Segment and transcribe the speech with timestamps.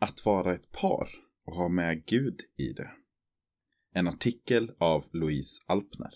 [0.00, 1.08] Att vara ett par
[1.44, 2.90] och ha med Gud i det.
[3.94, 6.14] En artikel av Louise Alpner.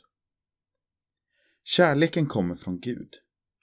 [1.64, 3.14] Kärleken kommer från Gud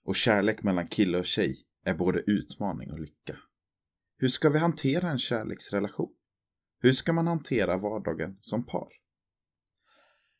[0.03, 3.37] och kärlek mellan kille och tjej är både utmaning och lycka.
[4.17, 6.13] Hur ska vi hantera en kärleksrelation?
[6.81, 8.87] Hur ska man hantera vardagen som par?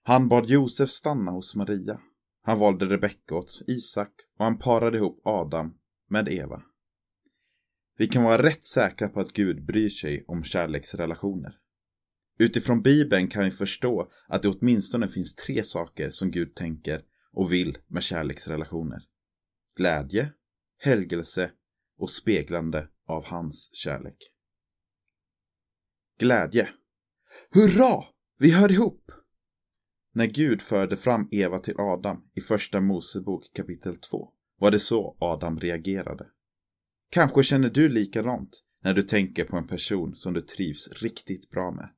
[0.04, 2.00] Han bad Josef stanna hos Maria.
[2.42, 5.78] Han valde Rebecka åt Isak och han parade ihop Adam
[6.10, 6.64] med Eva.
[8.00, 11.56] Vi kan vara rätt säkra på att Gud bryr sig om kärleksrelationer.
[12.40, 17.02] Utifrån Bibeln kan vi förstå att det åtminstone finns tre saker som Gud tänker
[17.34, 19.00] och vill med kärleksrelationer.
[19.78, 20.34] Glädje,
[20.78, 21.52] helgelse
[21.98, 24.18] och speglande av hans kärlek.
[26.20, 26.70] Glädje.
[27.52, 28.04] Hurra!
[28.38, 29.12] Vi hör ihop!
[30.14, 34.30] När Gud förde fram Eva till Adam i Första Mosebok kapitel 2
[34.60, 36.28] var det så Adam reagerade.
[37.10, 41.72] Kanske känner du likadant när du tänker på en person som du trivs riktigt bra
[41.72, 41.90] med.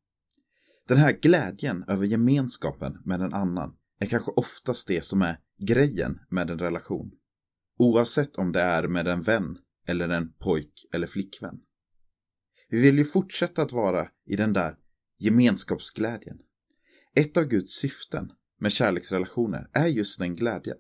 [0.87, 6.19] Den här glädjen över gemenskapen med en annan är kanske oftast det som är grejen
[6.29, 7.11] med en relation.
[7.79, 11.59] Oavsett om det är med en vän eller en pojk eller flickvän.
[12.69, 14.75] Vi vill ju fortsätta att vara i den där
[15.19, 16.37] gemenskapsglädjen.
[17.15, 20.77] Ett av Guds syften med kärleksrelationer är just den glädjen.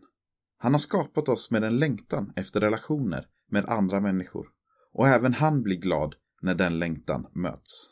[0.57, 4.47] Han har skapat oss med en längtan efter relationer med andra människor
[4.93, 7.91] och även han blir glad när den längtan möts.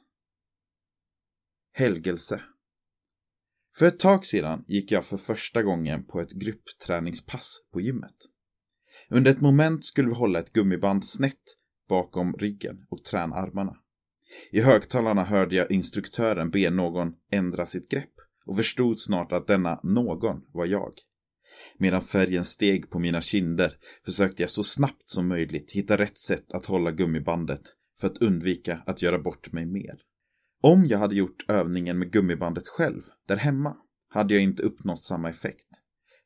[1.74, 2.42] Helgelse
[3.78, 8.16] För ett tag sedan gick jag för första gången på ett gruppträningspass på gymmet.
[9.10, 11.44] Under ett moment skulle vi hålla ett gummiband snett
[11.90, 13.76] bakom ryggen och träna armarna.
[14.52, 18.14] I högtalarna hörde jag instruktören be någon ändra sitt grepp
[18.46, 20.94] och förstod snart att denna någon var jag.
[21.78, 26.54] Medan färgen steg på mina kinder försökte jag så snabbt som möjligt hitta rätt sätt
[26.54, 27.62] att hålla gummibandet
[28.00, 30.02] för att undvika att göra bort mig mer.
[30.64, 33.76] Om jag hade gjort övningen med gummibandet själv, där hemma,
[34.10, 35.68] hade jag inte uppnått samma effekt.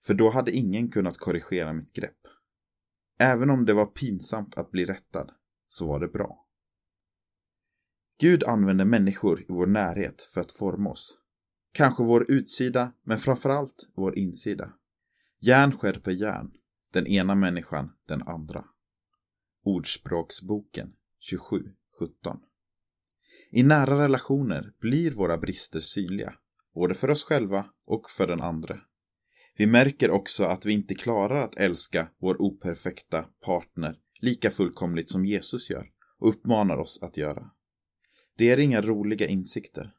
[0.05, 2.19] För då hade ingen kunnat korrigera mitt grepp.
[3.19, 5.31] Även om det var pinsamt att bli rättad,
[5.67, 6.39] så var det bra.
[8.19, 11.17] Gud använder människor i vår närhet för att forma oss.
[11.73, 14.73] Kanske vår utsida, men framförallt vår insida.
[15.45, 16.51] Järn skärper järn,
[16.93, 18.65] den ena människan den andra.
[19.63, 20.93] Ordspråksboken
[21.31, 22.37] 27.17
[23.51, 26.33] I nära relationer blir våra brister synliga,
[26.75, 28.79] både för oss själva och för den andra.
[29.57, 35.25] Vi märker också att vi inte klarar att älska vår operfekta partner lika fullkomligt som
[35.25, 35.87] Jesus gör
[36.19, 37.51] och uppmanar oss att göra.
[38.37, 39.93] Det är inga roliga insikter.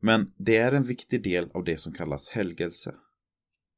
[0.00, 2.94] Men det är en viktig del av det som kallas helgelse.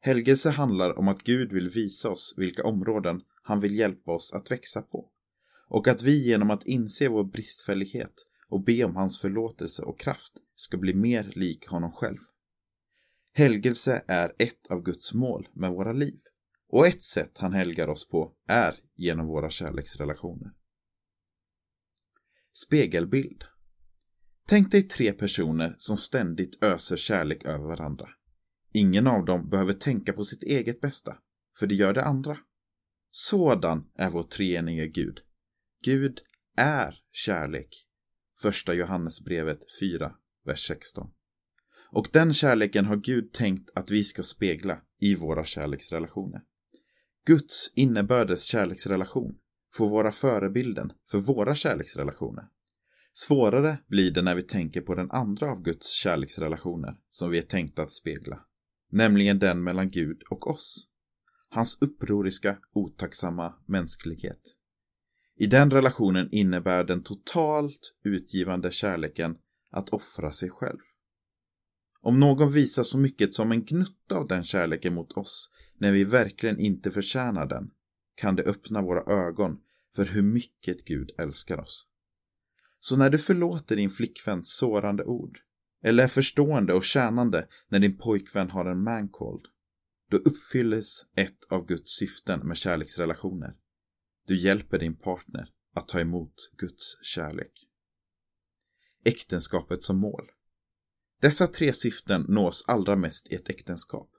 [0.03, 4.51] Helgelse handlar om att Gud vill visa oss vilka områden han vill hjälpa oss att
[4.51, 5.11] växa på.
[5.69, 10.33] Och att vi genom att inse vår bristfällighet och be om hans förlåtelse och kraft
[10.55, 12.19] ska bli mer lik honom själv.
[13.33, 16.19] Helgelse är ett av Guds mål med våra liv.
[16.69, 20.53] Och ett sätt han helgar oss på är genom våra kärleksrelationer.
[22.53, 23.45] Spegelbild
[24.47, 28.09] Tänk dig tre personer som ständigt öser kärlek över varandra.
[28.73, 31.17] Ingen av dem behöver tänka på sitt eget bästa,
[31.59, 32.39] för det gör det andra.
[33.11, 35.19] Sådan är vår treenige Gud.
[35.85, 36.21] Gud
[36.57, 37.69] är kärlek.
[38.43, 40.13] Första Johannesbrevet 4,
[40.47, 41.11] vers 16.
[41.91, 46.41] Och den kärleken har Gud tänkt att vi ska spegla i våra kärleksrelationer.
[47.27, 49.35] Guds innebördes kärleksrelation
[49.75, 52.45] får vara förebilden för våra kärleksrelationer.
[53.13, 57.43] Svårare blir det när vi tänker på den andra av Guds kärleksrelationer som vi är
[57.43, 58.41] tänkta att spegla,
[58.91, 60.87] nämligen den mellan Gud och oss.
[61.49, 64.57] Hans upproriska, otacksamma mänsklighet.
[65.37, 69.37] I den relationen innebär den totalt utgivande kärleken
[69.71, 70.79] att offra sig själv.
[72.01, 76.05] Om någon visar så mycket som en gnutta av den kärleken mot oss när vi
[76.05, 77.71] verkligen inte förtjänar den,
[78.15, 79.59] kan det öppna våra ögon
[79.97, 81.87] för hur mycket Gud älskar oss.
[82.79, 85.39] Så när du förlåter din flickväns sårande ord,
[85.83, 89.43] eller är förstående och tjänande när din pojkvän har en mancold,
[90.11, 93.55] då uppfylls ett av Guds syften med kärleksrelationer.
[94.27, 97.53] Du hjälper din partner att ta emot Guds kärlek.
[99.05, 100.31] Äktenskapet som mål.
[101.21, 104.11] Dessa tre syften nås allra mest i ett äktenskap.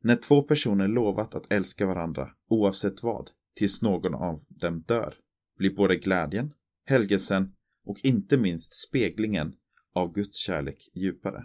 [0.00, 5.14] När två personer lovat att älska varandra oavsett vad, tills någon av dem dör,
[5.58, 6.52] blir både glädjen,
[6.84, 7.54] helgelsen
[7.84, 9.52] och inte minst speglingen
[9.98, 11.44] av Guds kärlek djupare.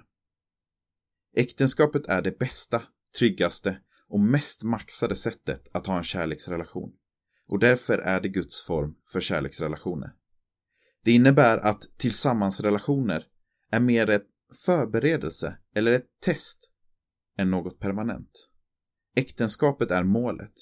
[1.35, 2.81] Äktenskapet är det bästa,
[3.19, 6.93] tryggaste och mest maxade sättet att ha en kärleksrelation.
[7.47, 10.13] Och därför är det Guds form för kärleksrelationer.
[11.03, 13.25] Det innebär att tillsammansrelationer
[13.71, 14.27] är mer ett
[14.65, 16.71] förberedelse eller ett test
[17.37, 18.49] än något permanent.
[19.15, 20.53] Äktenskapet är målet,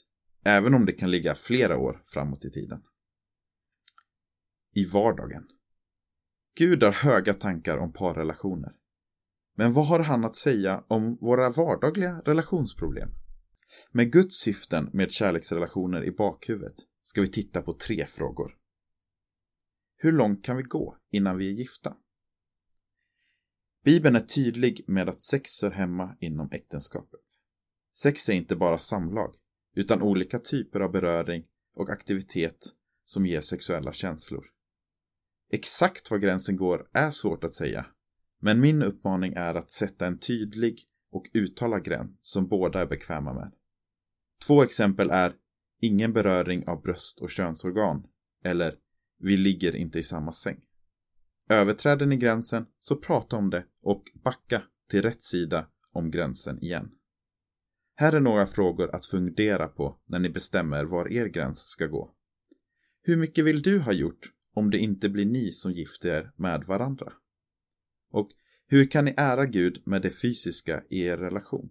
[0.44, 2.82] även om det kan ligga flera år framåt i tiden.
[4.76, 5.44] I vardagen.
[6.58, 8.72] Gud har höga tankar om parrelationer.
[9.58, 13.10] Men vad har han att säga om våra vardagliga relationsproblem?
[13.92, 18.52] Med Guds syften med kärleksrelationer i bakhuvudet ska vi titta på tre frågor.
[19.98, 21.96] Hur långt kan vi gå innan vi är gifta?
[23.84, 27.26] Bibeln är tydlig med att sex hör hemma inom äktenskapet.
[27.94, 29.36] Sex är inte bara samlag,
[29.76, 31.44] utan olika typer av beröring
[31.76, 32.58] och aktivitet
[33.06, 34.46] som ger sexuella känslor.
[35.54, 37.86] Exakt var gränsen går är svårt att säga,
[38.42, 40.80] men min uppmaning är att sätta en tydlig
[41.12, 43.52] och uttalad gräns som båda är bekväma med.
[44.48, 45.34] Två exempel är
[45.82, 48.04] ingen beröring av bröst och könsorgan
[48.44, 48.76] eller
[49.20, 50.60] vi ligger inte i samma säng.
[51.50, 56.92] Överträder ni gränsen så prata om det och backa till rätt sida om gränsen igen.
[57.96, 62.12] Här är några frågor att fundera på när ni bestämmer var er gräns ska gå.
[63.04, 66.64] Hur mycket vill du ha gjort om det inte blir ni som gifter er med
[66.64, 67.14] varandra?
[68.12, 68.30] Och
[68.68, 71.70] hur kan ni ära Gud med det fysiska i er relation?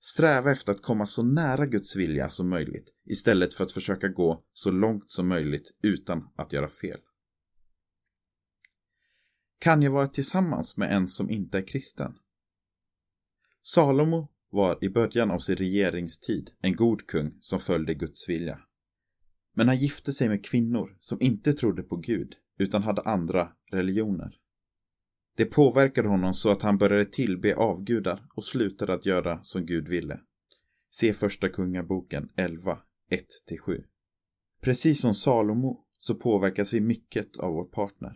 [0.00, 4.42] Sträva efter att komma så nära Guds vilja som möjligt istället för att försöka gå
[4.52, 7.00] så långt som möjligt utan att göra fel.
[9.60, 12.14] Kan jag vara tillsammans med en som inte är kristen?
[13.62, 18.60] Salomo var i början av sin regeringstid en god kung som följde Guds vilja.
[19.58, 24.34] Men han gifte sig med kvinnor som inte trodde på Gud utan hade andra religioner.
[25.36, 29.88] Det påverkade honom så att han började tillbe avgudar och slutade att göra som Gud
[29.88, 30.20] ville.
[30.90, 32.78] Se Första Kungaboken 11,
[33.66, 33.82] 1-7.
[34.60, 38.12] Precis som Salomo så påverkas vi mycket av vår partner.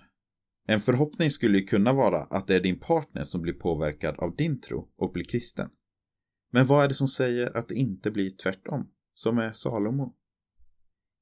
[0.69, 4.37] En förhoppning skulle ju kunna vara att det är din partner som blir påverkad av
[4.37, 5.71] din tro och blir kristen.
[6.53, 10.17] Men vad är det som säger att det inte blir tvärtom, som är Salomo?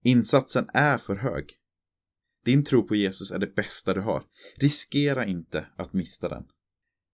[0.03, 1.45] Insatsen är för hög.
[2.45, 4.23] Din tro på Jesus är det bästa du har.
[4.57, 6.45] Riskera inte att mista den.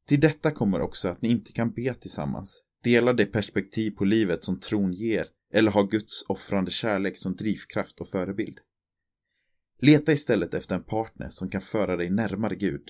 [0.08, 4.44] Till detta kommer också att ni inte kan be tillsammans, dela det perspektiv på livet
[4.44, 8.58] som tron ger eller ha Guds offrande kärlek som drivkraft och förebild.
[9.80, 12.88] Leta istället efter en partner som kan föra dig närmare Gud.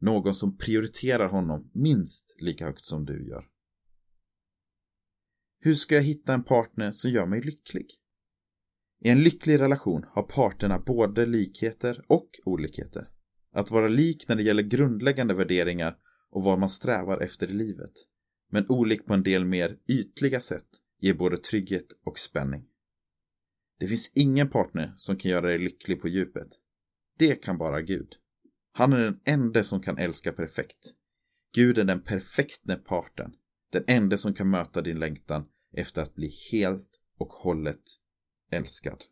[0.00, 3.44] Någon som prioriterar honom minst lika högt som du gör.
[5.60, 7.86] Hur ska jag hitta en partner som gör mig lycklig?
[9.00, 13.08] I en lycklig relation har parterna både likheter och olikheter.
[13.52, 15.96] Att vara lik när det gäller grundläggande värderingar
[16.30, 17.92] och vad man strävar efter i livet,
[18.50, 20.68] men olik på en del mer ytliga sätt,
[21.00, 22.64] ger både trygghet och spänning.
[23.78, 26.48] Det finns ingen partner som kan göra dig lycklig på djupet.
[27.18, 28.08] Det kan bara Gud.
[28.72, 30.94] Han är den enda som kan älska perfekt.
[31.54, 33.32] Gud är den perfekta parten.
[33.72, 35.44] Den enda som kan möta din längtan
[35.76, 37.82] efter att bli helt och hållet
[38.54, 39.04] älskad.